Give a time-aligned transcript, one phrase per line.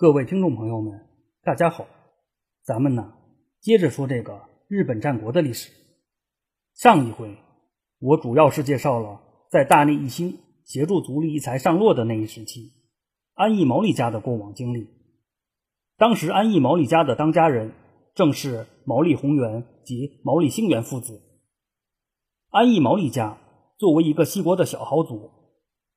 [0.00, 0.98] 各位听众朋友们，
[1.42, 1.86] 大家好，
[2.62, 3.12] 咱们呢
[3.60, 5.70] 接着说这个日本战国的历史。
[6.72, 7.36] 上一回
[7.98, 12.72] 我主要是介绍了在大内义兴协助足利义才上洛的那一时期，
[13.34, 14.88] 安艺毛利家的过往经历。
[15.98, 17.74] 当时安艺毛利家的当家人
[18.14, 21.20] 正是毛利宏元及毛利兴元父子。
[22.48, 23.36] 安艺毛利家
[23.76, 25.30] 作为一个西国的小豪族，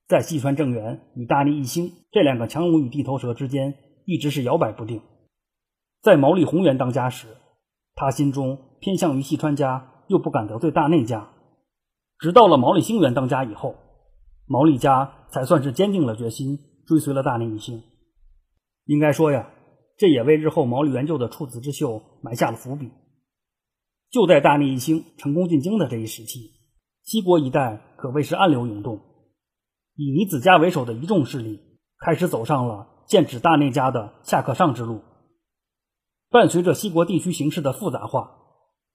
[0.10, 3.74] 在细川政元与大内义兴这两个强龙与地头蛇之间。
[4.06, 5.02] 一直是摇摆不定。
[6.02, 7.28] 在毛利宏元当家时，
[7.96, 11.30] 他心中偏向于细川家，又不敢得罪大内家。
[12.20, 13.76] 直到了毛利兴元当家以后，
[14.46, 17.82] 毛利家才算是坚定了决心，追随了大内义兴。
[18.86, 19.50] 应该说呀，
[19.98, 22.92] 这也为日后毛利元就的处子之秀埋下了伏笔。
[24.12, 26.52] 就在大内义兴成功进京的这一时期，
[27.04, 29.00] 西国一带可谓是暗流涌动，
[29.96, 31.60] 以尼子家为首的一众势力
[32.00, 32.90] 开始走上了。
[33.06, 35.02] 剑指大内家的下克上之路，
[36.30, 38.32] 伴随着西国地区形势的复杂化，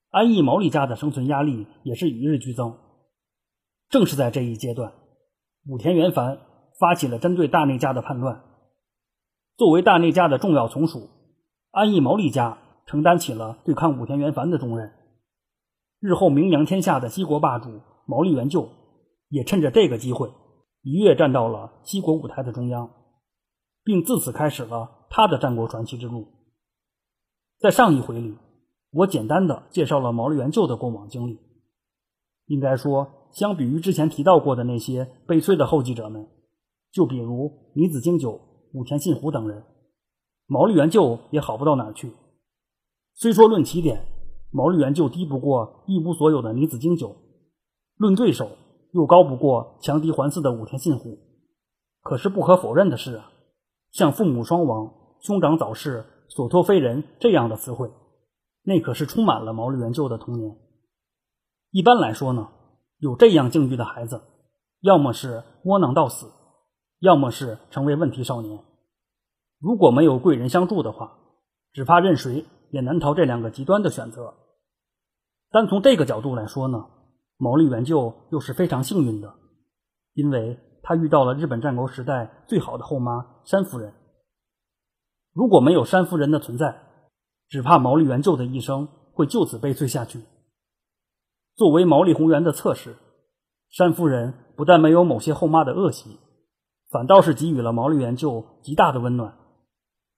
[0.09, 2.77] 安艺毛利家的生存压力也是与日俱增。
[3.89, 4.93] 正是在这一阶段，
[5.67, 6.39] 武田元繁
[6.79, 8.43] 发起了针对大内家的叛乱。
[9.57, 11.09] 作为大内家的重要从属，
[11.71, 14.91] 安艺毛利家承担起了对抗武田元繁的重任。
[15.99, 18.69] 日后名扬天下的西国霸主毛利元就，
[19.27, 20.31] 也趁着这个机会，
[20.81, 22.89] 一跃站到了西国舞台的中央。
[23.89, 26.27] 并自此开始了他的战国传奇之路。
[27.57, 28.37] 在上一回里，
[28.91, 31.39] 我简单的介绍了毛利元就的过往经历。
[32.45, 36.27] 应该说，相比于之前提到过的那些悲催的后继者们，
[36.91, 38.39] 就比如尼子经久、
[38.75, 39.63] 武田信虎等人，
[40.45, 42.13] 毛利元就也好不到哪儿去。
[43.15, 44.05] 虽说论起点，
[44.51, 47.15] 毛利元就低不过一无所有的尼子经久，
[47.97, 48.51] 论对手
[48.91, 51.17] 又高不过强敌环伺的武田信虎。
[52.03, 53.31] 可是不可否认的是啊。
[53.91, 57.91] 像父母双亡、兄长早逝、所托非人这样的词汇，
[58.63, 60.57] 那可是充满了毛利元就的童年。
[61.71, 62.49] 一般来说呢，
[62.97, 64.21] 有这样境遇的孩子，
[64.81, 66.31] 要么是窝囊到死，
[66.99, 68.63] 要么是成为问题少年。
[69.59, 71.17] 如果没有贵人相助的话，
[71.73, 74.35] 只怕任谁也难逃这两个极端的选择。
[75.49, 76.85] 单从这个角度来说呢，
[77.37, 79.33] 毛利元就又是非常幸运的，
[80.13, 80.59] 因为。
[80.89, 83.93] 他遇到了日本战国时代最好的后妈山夫人。
[85.35, 86.81] 如果没有山夫人的存在，
[87.47, 90.23] 只怕毛利元就的一生会就此悲催下去。
[91.55, 92.95] 作为毛利宏元的侧室，
[93.69, 96.17] 山夫人不但没有某些后妈的恶习，
[96.89, 99.37] 反倒是给予了毛利元就极大的温暖。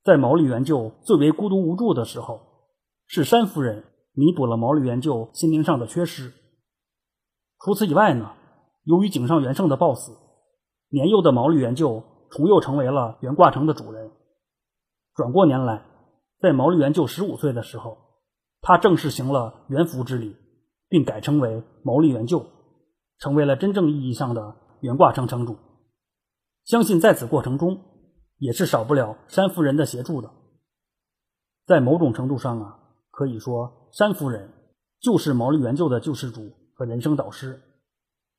[0.06, 2.40] 在毛利元就最为孤独无助的时候，
[3.08, 3.84] 是山夫人
[4.14, 6.32] 弥补了毛利元就心灵上的缺失。
[7.60, 8.32] 除此以外呢，
[8.86, 10.16] 由于井上元盛的暴死。
[10.92, 14.12] 年幼的毛利元就重又成为了元挂城的主人。
[15.16, 15.86] 转过年来，
[16.40, 17.98] 在毛利元就十五岁的时候，
[18.60, 20.36] 他正式行了元服之礼，
[20.90, 22.46] 并改称为毛利元就，
[23.20, 25.58] 成为了真正意义上的元挂城城主。
[26.66, 27.82] 相信在此过程中，
[28.38, 30.30] 也是少不了山夫人的协助的。
[31.66, 32.80] 在某种程度上啊，
[33.12, 34.52] 可以说山夫人
[35.00, 37.62] 就是毛利元就的救世主和人生导师。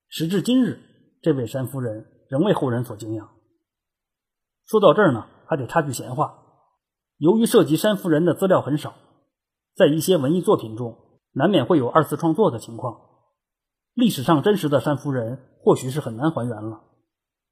[0.09, 0.79] 时至今日，
[1.23, 2.12] 这位山夫人。
[2.33, 3.29] 仍为后人所敬仰。
[4.65, 6.39] 说到这儿呢，还得插句闲话。
[7.19, 8.95] 由于涉及山夫人的资料很少，
[9.77, 10.97] 在一些文艺作品中，
[11.33, 13.03] 难免会有二次创作的情况。
[13.93, 16.81] 历史上真实的山夫人或许是很难还原了，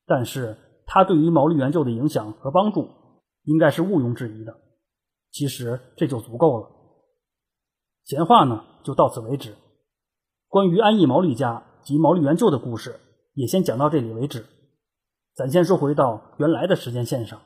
[0.06, 2.88] 但是她对于毛利元就的影响和帮助，
[3.42, 4.56] 应该是毋庸置疑的。
[5.30, 6.70] 其实这就足够了。
[8.04, 9.54] 闲话呢，就到此为止。
[10.48, 12.98] 关于安艺毛利家及毛利元就的故事，
[13.34, 14.46] 也先讲到这里为止。
[15.34, 17.40] 咱先说回到原来的时间线上，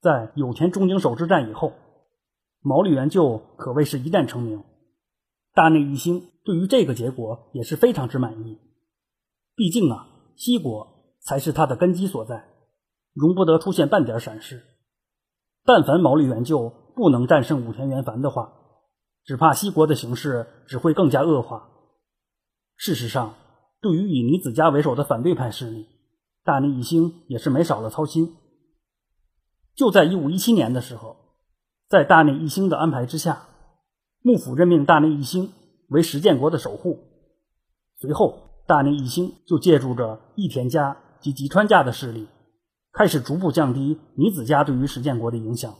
[0.00, 1.72] 在有田中井守之战以后，
[2.60, 4.62] 毛利元就可谓是一战成名。
[5.54, 8.58] 大内义兴对于这个结果也是非常之满意。
[9.56, 12.48] 毕竟啊，西国才是他的根基所在，
[13.12, 14.62] 容不得出现半点闪失。
[15.64, 18.52] 但凡毛利元就不能战胜武田元繁的话，
[19.24, 21.70] 只怕西国的形势只会更加恶化。
[22.76, 23.34] 事实上，
[23.80, 25.86] 对于以尼子家为首的反对派势力，
[26.48, 28.34] 大内义兴也是没少了操心。
[29.74, 31.16] 就在一五一七年的时候，
[31.90, 33.48] 在大内义兴的安排之下，
[34.22, 35.52] 幕府任命大内义兴
[35.88, 37.00] 为石建国的守护。
[37.98, 42.28] 随后，大内义兴就借助着义田家及吉川家的势力，
[42.92, 45.74] 开始逐步降低女子家对于石建国的影响。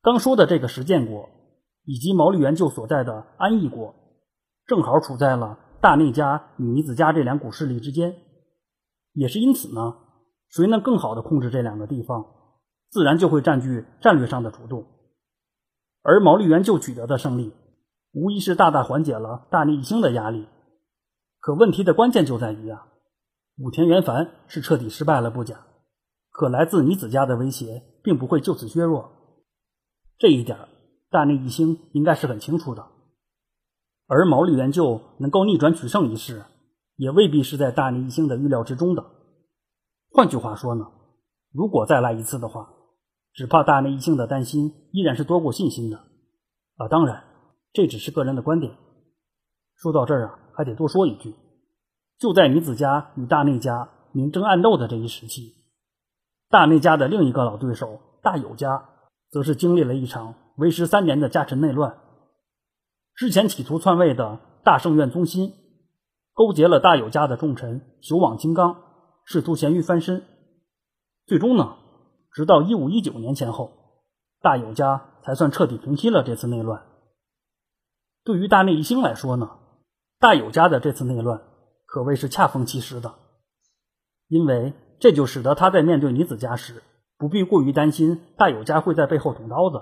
[0.00, 1.28] 刚说的这个石建国，
[1.84, 3.96] 以及毛利元就所在的安义国，
[4.64, 8.14] 正好处在了大内家与女子家这两股势力之间。
[9.14, 9.96] 也是因此呢，
[10.48, 12.26] 谁能更好的控制这两个地方，
[12.90, 14.86] 自然就会占据战略上的主动。
[16.02, 17.54] 而毛利元就取得的胜利，
[18.12, 20.46] 无疑是大大缓解了大内义兴的压力。
[21.40, 22.88] 可问题的关键就在于啊，
[23.58, 25.66] 武田元繁是彻底失败了不假，
[26.30, 29.12] 可来自尼子家的威胁并不会就此削弱。
[30.18, 30.58] 这一点，
[31.10, 32.86] 大内义兴应该是很清楚的。
[34.06, 36.44] 而毛利元就能够逆转取胜一事，
[36.96, 39.04] 也未必是在大内义兴的预料之中的。
[40.10, 40.86] 换句话说呢，
[41.52, 42.68] 如果再来一次的话，
[43.32, 45.98] 只怕大内义兴的担心依然是多过信心的。
[46.76, 47.24] 啊，当然，
[47.72, 48.76] 这只是个人的观点。
[49.76, 51.34] 说到这儿啊，还得多说一句：
[52.18, 55.54] 就在女子家与大内家明争暗斗的这一时期，
[56.48, 58.90] 大内家的另一个老对手大友家。
[59.30, 61.98] 则是经历了一场为时三年的家臣内乱。
[63.16, 65.52] 之前企图篡位的大圣院宗心，
[66.34, 68.82] 勾结了大友家的重臣久往金刚，
[69.24, 70.24] 试图咸鱼翻身。
[71.26, 71.76] 最终呢，
[72.32, 73.70] 直到一五一九年前后，
[74.42, 76.82] 大友家才算彻底平息了这次内乱。
[78.24, 79.50] 对于大内义兴来说呢，
[80.18, 81.40] 大友家的这次内乱
[81.86, 83.14] 可谓是恰逢其时的，
[84.26, 86.82] 因为这就使得他在面对女子家时。
[87.16, 89.80] 不必过于担心大友家会在背后捅刀子，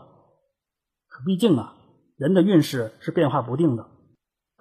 [1.09, 1.75] 可毕竟啊，
[2.17, 3.89] 人的运势是变化不定的，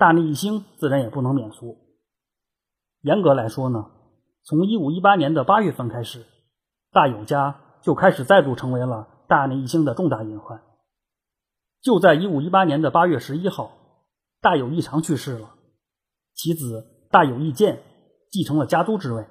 [0.02, 1.78] 大内义兴自然也不能免俗。
[3.02, 3.92] 严格来说呢，
[4.42, 6.26] 从一五一八年的八月份开始，
[6.90, 10.64] 大友家就开始再度成为了大内义兴的重大隐患。
[11.82, 13.74] 就在一五一八年的八月十一号，
[14.42, 15.54] 大友义长去世了，
[16.34, 17.84] 其子大友义建
[18.32, 19.28] 继承了家督之位。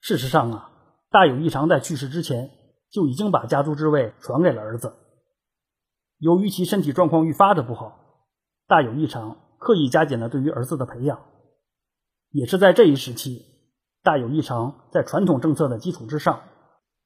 [0.00, 0.70] 事实上啊。
[1.10, 2.50] 大有义长在去世之前
[2.90, 4.96] 就已经把家族之位传给了儿子。
[6.18, 8.03] 由于其身体状况愈发的不好，
[8.66, 11.20] 大有异常刻意加减了对于儿子的培养。
[12.30, 13.44] 也是在这一时期，
[14.02, 16.40] 大有异常在传统政策的基础之上，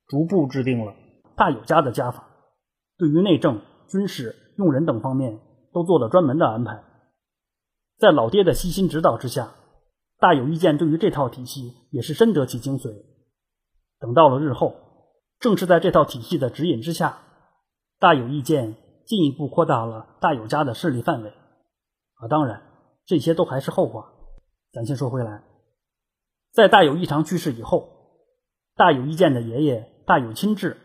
[0.06, 0.94] 逐步制定了
[1.36, 2.28] 大有家的家法，
[2.96, 5.40] 对于内政、军事、用人等方面
[5.72, 6.82] 都做了专门的安排。
[7.98, 9.52] 在老爹的悉心指导之下，
[10.18, 12.90] 大有意见对于这套体系也是深得其精髓。
[14.00, 14.74] 等到了日后，
[15.40, 17.18] 正是在这套体系的指引之下，
[17.98, 21.32] 大有意见进一步扩大了大有家的势力范围。
[22.18, 22.62] 啊，当然，
[23.06, 24.12] 这些都还是后话。
[24.72, 25.42] 咱先说回来，
[26.52, 27.88] 在大有异常去世以后，
[28.76, 30.76] 大有意见的爷爷大有亲治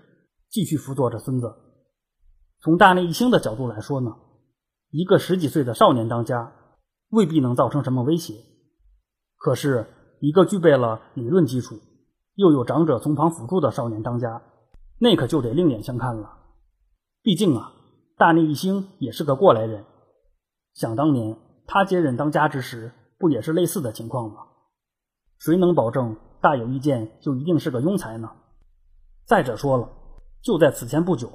[0.49, 1.53] 继续辅佐着孙子。
[2.61, 4.15] 从大内义兴的角度来说呢，
[4.89, 6.53] 一个十几岁的少年当家，
[7.09, 8.35] 未必能造成什么威胁。
[9.35, 9.87] 可是，
[10.21, 11.75] 一个具备了理论基础。
[12.35, 14.41] 又有长者从旁辅助的少年当家，
[14.97, 16.37] 那可就得另眼相看了。
[17.21, 17.73] 毕竟啊，
[18.17, 19.85] 大内义兴也是个过来人。
[20.73, 24.47] 想当年他接任当家之时，不也是类似的情况吗？
[25.37, 28.31] 谁能保证大有意见就一定是个庸才呢？
[29.25, 29.89] 再者说了，
[30.41, 31.31] 就在此前不久，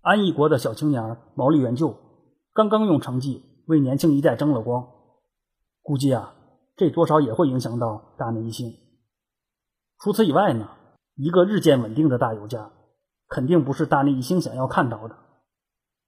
[0.00, 1.96] 安义国的小青年毛利元就
[2.52, 4.86] 刚刚用成绩为年轻一代争了光，
[5.82, 6.34] 估计啊，
[6.76, 8.72] 这多少也会影响到大内一兴。
[9.98, 10.68] 除此以外呢，
[11.14, 12.72] 一个日渐稳定的大友家，
[13.28, 15.16] 肯定不是大内一兴想要看到的。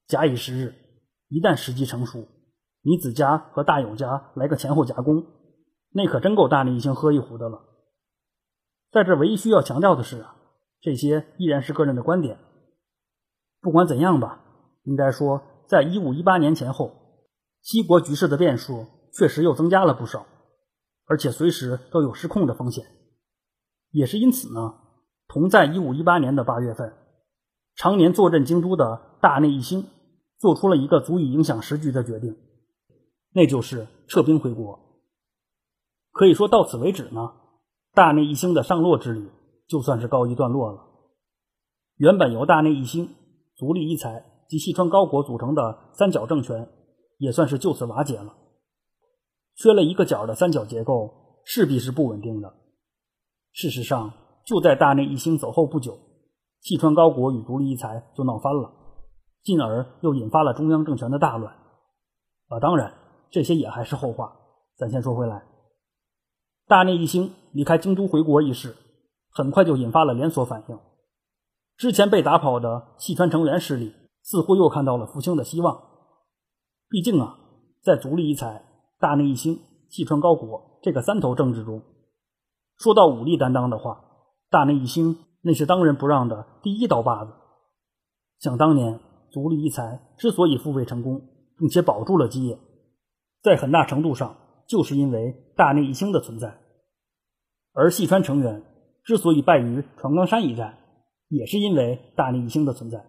[0.07, 0.75] 假以时日，
[1.29, 2.27] 一旦时机成熟，
[2.87, 5.27] 尼子家和大友家来个前后夹攻，
[5.91, 7.65] 那可真够大内一兴喝一壶的了。
[8.93, 10.37] 在这唯一需要强调的是啊，
[10.81, 12.39] 这些依然是个人的观点。
[13.61, 14.41] 不管怎样吧，
[14.85, 16.93] 应该说，在一五一八年前后，
[17.61, 20.25] 西国局势的变数确实又增加了不少，
[21.07, 22.87] 而且随时都有失控的风险。
[23.91, 24.75] 也是因此呢，
[25.27, 26.95] 同在一五一八年的八月份，
[27.75, 29.89] 常年坐镇京都的大内义兴
[30.39, 32.37] 做出了一个足以影响时局的决定，
[33.37, 34.81] 那就是撤兵回国。
[36.11, 37.35] 可以说到此为止呢，
[37.93, 39.31] 大内义兴的上洛之旅
[39.69, 40.83] 就算是告一段落了。
[41.99, 43.15] 原本由大内义兴、
[43.55, 46.71] 足利义才及细川高国组成的三角政权，
[47.19, 48.33] 也算是就此瓦解了。
[49.55, 52.55] 缺了一个角的三角结构，势必是不稳定的。
[53.53, 54.15] 事实上，
[54.47, 55.99] 就在大内义兴走后不久，
[56.63, 58.73] 细川高国与独立一才就闹翻了，
[59.43, 61.53] 进而又引发了中央政权的大乱。
[62.49, 62.95] 啊，当然，
[63.31, 64.37] 这些也还是后话。
[64.77, 65.43] 咱先说回来，
[66.67, 68.77] 大内义兴离开京都回国一事，
[69.31, 70.79] 很快就引发了连锁反应。
[71.77, 75.83] 之前被打跑的细川成员势力，似乎又看到了复兴的希望。
[76.89, 77.39] 毕竟啊，
[77.83, 78.65] 在足利义才、
[78.99, 81.83] 大内义兴、细川高国这个三头政治中，
[82.77, 84.05] 说到武力担当的话，
[84.51, 87.33] 大内义兴那是当仁不让的第一刀把子。
[88.39, 91.21] 想当年，足利义才之所以复位成功，
[91.59, 92.59] 并且保住了基业，
[93.47, 96.59] 在很大程度上就是因为大内义兴的存在。
[97.73, 98.65] 而细川成员
[99.05, 100.79] 之所以败于船冈山一战，
[101.29, 103.07] 也是因为大内义兴的存在。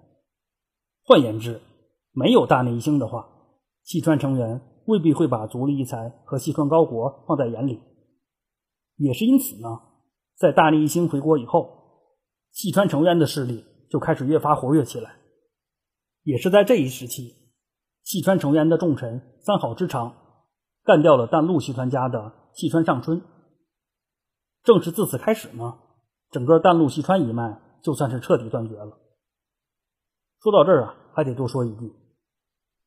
[1.03, 1.59] 换言之，
[2.11, 3.27] 没有大内义兴的话，
[3.83, 7.81] 细川成员未必会把足利义才和细川高国放在眼里。
[8.97, 9.69] 也是因此呢，
[10.35, 11.67] 在大内义兴回国以后，
[12.51, 15.15] 细川成员的势力就开始越发活跃起来。
[16.21, 17.33] 也是在这一时期，
[18.03, 20.15] 细川成员的重臣三好之长
[20.87, 23.21] 干掉了淡路细川家的细川上春。
[24.63, 25.79] 正是自此开始呢，
[26.31, 28.97] 整个淡路细川一脉就算是彻底断绝了。
[30.41, 31.93] 说到这儿啊，还得多说一句：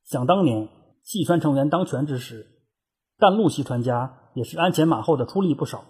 [0.04, 0.70] 想当年
[1.02, 2.46] 细川成员当权之时，
[3.18, 5.84] 淡路细川家也是鞍前马后的出力不少。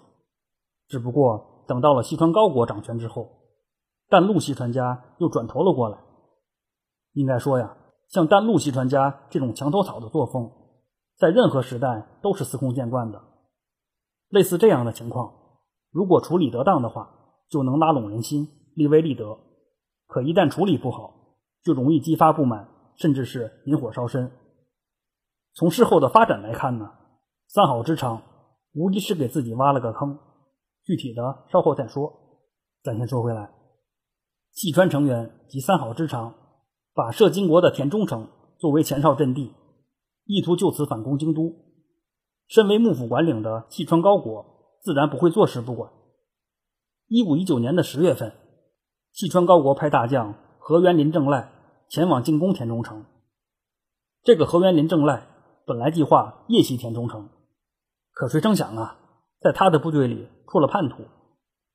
[0.89, 3.31] 只不过等到了细川高国掌权之后，
[4.09, 5.99] 淡路细川家又转头了过来。
[7.13, 7.77] 应该说呀，
[8.09, 10.51] 像淡路细川家这种墙头草的作风，
[11.21, 13.23] 在任何时代都是司空见惯的。
[14.31, 15.35] 类似这样的情况，
[15.91, 17.11] 如果处理得当的话，
[17.51, 19.37] 就能拉拢人心，立威立德；
[20.07, 24.33] 可一旦处理不好，就容易激发不满，甚至是引火烧身。
[25.53, 26.91] 从事后的发展来看呢，
[27.49, 28.23] 三好之长
[28.73, 30.19] 无疑是给自己挖了个坑。
[30.85, 32.11] 具体的稍后再说。
[32.83, 33.53] 咱先说回来，
[34.53, 36.35] 细川成员及三好之长。
[36.93, 39.55] 把摄津国的田中城作为前哨阵地，
[40.33, 41.55] 意图就此反攻京都。
[42.47, 45.91] 身为幕府管领的细川高国自然不会坐视不管。
[47.07, 48.33] 一五一九年的十月份，
[49.13, 51.51] 细川高国派大将河原林正赖
[51.89, 53.05] 前往进攻田中城。
[54.23, 55.27] 这个河原林正赖
[55.67, 57.29] 本来计划夜袭田中城，
[58.13, 58.99] 可谁成想啊，
[59.41, 61.05] 在他的部队里出了叛徒，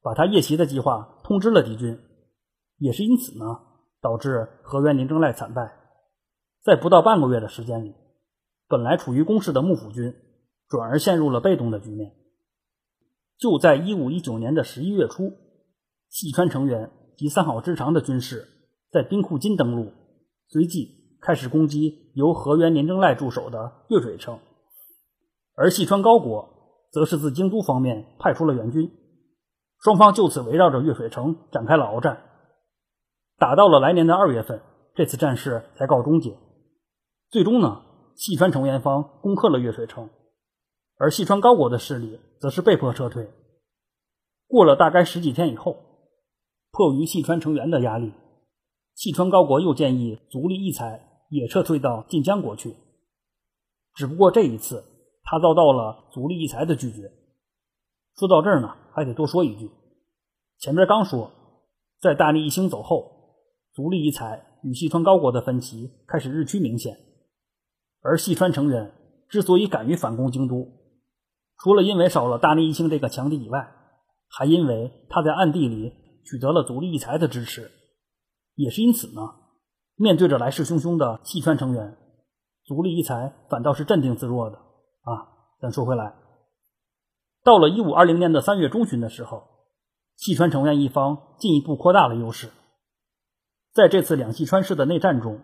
[0.01, 1.99] 把他夜袭的计划通知了敌军。
[2.77, 3.45] 也是因此呢。
[4.01, 5.73] 导致河原林正赖惨败，
[6.61, 7.95] 在不到半个月的时间里，
[8.67, 10.15] 本来处于攻势的幕府军
[10.67, 12.13] 转而陷入了被动的局面。
[13.37, 15.33] 就在一五一九年的十一月初，
[16.09, 18.47] 细川成员及三好之长的军士
[18.91, 19.91] 在兵库津登陆，
[20.47, 24.39] 随即开始攻击由河原年正赖驻守的越水城，
[25.55, 26.49] 而细川高国
[26.91, 28.89] 则是自京都方面派出了援军，
[29.83, 32.21] 双方就此围绕着越水城展开了鏖战。
[33.37, 34.61] 打到了来年的二月份，
[34.95, 36.37] 这次战事才告终结。
[37.29, 37.81] 最终呢，
[38.15, 40.09] 细川成员方攻克了月水城，
[40.97, 43.29] 而细川高国的势力则是被迫撤退。
[44.47, 45.77] 过了大概十几天以后，
[46.71, 48.13] 迫于细川成员的压力，
[48.93, 52.75] 细川高国又建议足利义才也撤退到晋江国去。
[53.93, 54.83] 只不过这一次，
[55.23, 57.11] 他遭到了足利义才的拒绝。
[58.17, 59.69] 说到这儿呢，还得多说一句，
[60.59, 61.31] 前面刚说，
[61.99, 63.13] 在大内义兴走后。
[63.73, 66.97] 足利义才与细川高国的分歧开始日趋明显，
[68.05, 68.93] 而细川成员
[69.29, 70.67] 之所以敢于反攻京都，
[71.57, 73.71] 除了因为少了大内义兴这个强敌以外，
[74.29, 75.91] 还因为他在暗地里
[76.23, 77.71] 取得了足利义才的支持。
[78.53, 79.21] 也是因此呢，
[79.95, 81.97] 面对着来势汹汹的细川成员，
[82.63, 84.57] 足利义才反倒是镇定自若的。
[84.57, 85.25] 啊，
[85.59, 86.13] 咱说回来，
[87.43, 89.43] 到了一五二零年的三月中旬的时候，
[90.15, 92.49] 细川成员一方进一步扩大了优势。
[93.73, 95.41] 在这次两系川氏的内战中，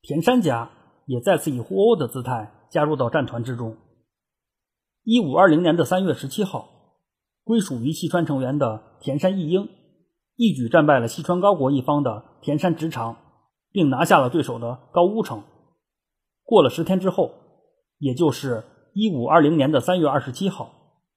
[0.00, 0.70] 田山家
[1.06, 3.76] 也再次以互殴的姿态加入到战团之中。
[5.04, 6.68] 一五二零年的三月十七号，
[7.44, 9.68] 归属于细川成员的田山义英
[10.36, 13.16] 一举战败了细川高国一方的田山直长，
[13.70, 15.42] 并拿下了对手的高屋城。
[16.44, 17.32] 过了十天之后，
[17.98, 20.70] 也就是一五二零年的三月二十七号，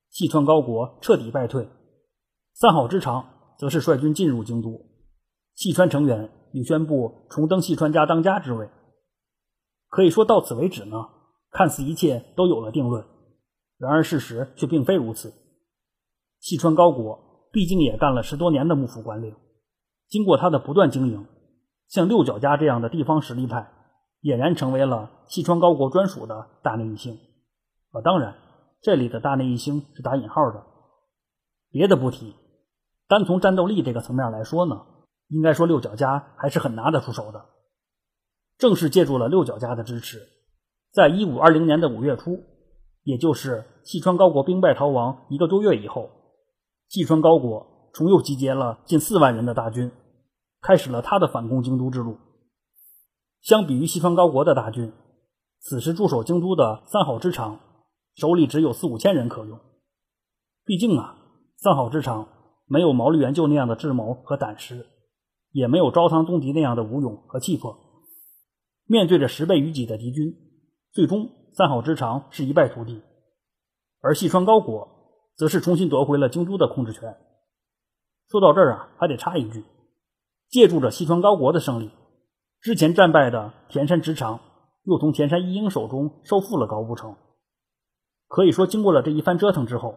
[0.10, 1.68] 细川高国彻底败退，
[2.54, 3.28] 三好之长
[3.58, 4.82] 则是率军进入京都。
[5.54, 8.68] 细川成员已宣布重登细川家当家之位。
[9.96, 11.08] 可以说到此为止呢，
[11.52, 13.06] 看似一切都有了定论。
[13.78, 15.34] 然而事实却并非如此。
[16.42, 19.34] 细川高国毕竟也干了十多年的幕府官领，
[20.10, 21.26] 经过他的不断经营，
[21.88, 23.72] 像六角家这样的地方实力派，
[24.22, 27.18] 俨然成为了细川高国专属的大内一星。
[27.92, 28.36] 啊，当然，
[28.82, 30.62] 这里的大内一星是打引号的。
[31.72, 32.36] 别的不提，
[33.08, 34.86] 单从战斗力这个层面来说呢。
[35.30, 37.46] 应该说，六角家还是很拿得出手的。
[38.58, 40.28] 正是借助了六角家的支持，
[40.92, 42.40] 在一五二零年的五月初，
[43.04, 46.10] 也就是细川高国兵败逃亡一个多月以后，
[46.88, 49.92] 细川高国重又集结了近四万人的大军，
[50.62, 52.18] 开始了他的反攻京都之路。
[53.42, 54.94] 相比于细川高国的大军，
[55.60, 57.60] 此时驻守京都的三好之长
[58.16, 59.60] 手里只有四五千人可用。
[60.64, 61.18] 毕竟啊，
[61.58, 62.28] 三好之长
[62.66, 64.88] 没有毛利元就那样的智谋和胆识。
[65.52, 67.78] 也没有朝仓宗迪那样的武勇和气魄，
[68.86, 70.36] 面对着十倍于己的敌军，
[70.92, 73.02] 最终三好之长是一败涂地，
[74.00, 74.88] 而细川高国
[75.36, 77.18] 则是重新夺回了京都的控制权。
[78.30, 79.64] 说到这儿啊，还得插一句，
[80.50, 81.92] 借助着西川高国的胜利，
[82.62, 84.40] 之前战败的田山直长
[84.84, 87.16] 又从田山一英手中收复了高屋城。
[88.28, 89.96] 可以说，经过了这一番折腾之后，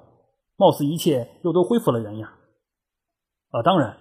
[0.57, 2.31] 貌似一切又都恢复了原样。
[3.51, 3.99] 啊，当然，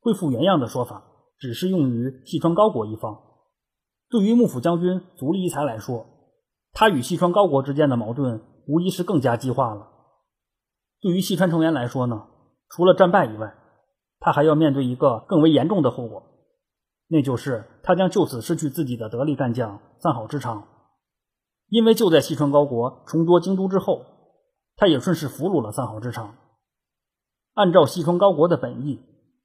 [0.00, 1.04] 恢复原样的说法
[1.38, 3.25] 只适用于西川高国一方。
[4.08, 6.06] 对于幕府将军足利义才来说，
[6.72, 9.88] 他与西川高国之间的矛盾无疑是更加激化了。
[11.00, 12.26] 对于西川成员来说呢，
[12.68, 13.54] 除了战败以外，
[14.18, 16.22] 他还要面对一个更为严重的后果，
[17.08, 20.66] 那就是他将就此失去自己的得力干将三好之长。
[21.68, 24.04] 因为就在西川高国重夺京都之后，
[24.76, 26.36] 他也顺势俘虏了三好之长。
[27.54, 29.00] 按照西川高国的本意，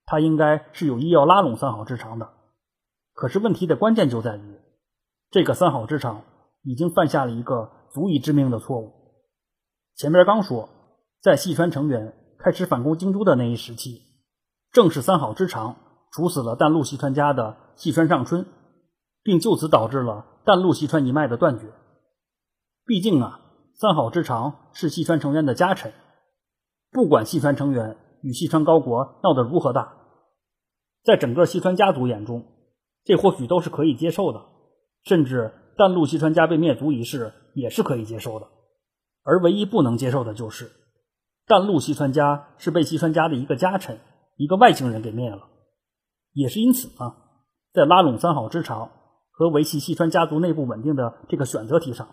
[0.06, 2.30] 他应该是有意要拉拢三好之长的。
[3.22, 4.60] 可是问题的关键就在于，
[5.30, 6.24] 这个三好之长
[6.64, 8.94] 已经犯下了一个足以致命的错误。
[9.96, 10.70] 前面刚说，
[11.22, 14.02] 在细川成员开始反攻京都的那一时期。
[14.72, 15.76] 正是三好之长
[16.12, 18.48] 处死了淡路细川家的细川上春，
[19.22, 21.68] 并就此导致了淡路细川一脉的断绝。
[22.88, 23.40] 毕竟啊，
[23.76, 25.94] 三好之长是细川成员的家臣，
[26.90, 29.94] 不管细川成员与细川高国闹得如何大，
[31.04, 32.48] 在整个细川家族眼中，
[33.04, 34.46] 这或许都是可以接受的，
[35.04, 38.48] 甚至淡路细川家被灭族一事也是可以接受的。
[39.24, 40.72] 而唯一不能接受的就是，
[41.46, 44.00] 淡路细川家是被细川家的一个家臣。
[44.38, 45.50] 一个外星人给灭了，
[46.34, 47.16] 也是因此啊，
[47.74, 48.90] 在拉拢三好之长
[49.30, 52.08] 和维系细川家族内部稳定的这个选择题上，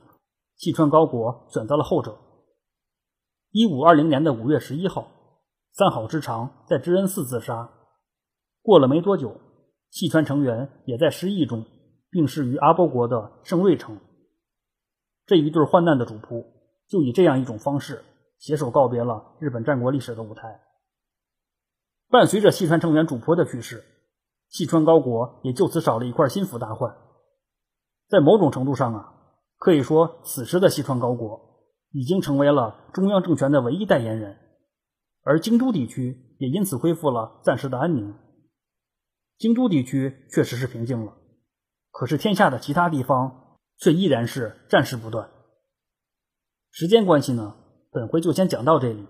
[0.56, 2.18] 细川高国选择了后者。
[3.50, 5.08] 一五二零年的五月十一号，
[5.72, 7.70] 三好之长在知恩寺自杀。
[8.60, 9.40] 过了没多久，
[9.90, 11.64] 细川成员也在失意中
[12.10, 13.98] 病逝于阿波国的圣瑞城。
[15.26, 16.46] 这一对患难的主仆
[16.88, 18.04] 就以这样一种方式
[18.38, 20.60] 携手告别了日本战国历史的舞台。
[22.08, 23.84] 伴随着细川成员主仆的去世，
[24.48, 26.96] 细川高国也就此少了一块心腹大患。
[28.08, 29.14] 在某种程度上啊，
[29.58, 31.38] 可以说此时的细川高国
[31.90, 34.38] 已经成为了中央政权的唯一代言人，
[35.22, 38.14] 而京都地区也因此恢复了暂时的安宁。
[39.38, 41.16] 京都地区确实是平静了，
[41.90, 45.30] 可是天下的其他地方却依然是战事不断。
[46.70, 47.56] 时间关系呢，
[47.90, 49.06] 本回就先讲到这里，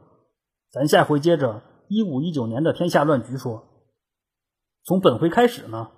[0.71, 1.63] 咱下回接着。
[1.91, 3.65] 一五一九年的天下乱局说，
[4.85, 5.91] 从本回开始呢，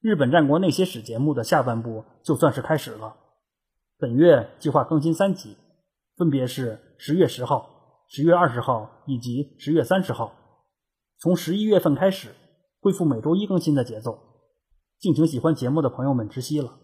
[0.00, 3.16] 日本战国那些史节目的下半部就算是开始了。
[3.98, 5.56] 本月计划更新三集，
[6.16, 10.32] 分别是十月十号、十月二十号以及十月三十号。
[11.18, 12.28] 从十一月份开始，
[12.82, 14.18] 恢复每周一更新的节奏，
[14.98, 16.80] 敬请喜欢节目的朋友们知悉了。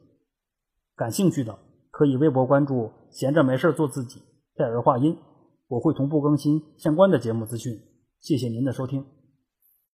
[0.94, 1.58] 感兴趣的
[1.90, 4.22] 可以微博关注“闲着没事做自己”，
[4.54, 5.18] 戴尔话音，
[5.66, 7.76] 我会同步更新相关的节目资讯。
[8.20, 9.17] 谢谢您的收听。